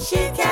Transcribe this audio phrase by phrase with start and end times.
[0.00, 0.49] 心跳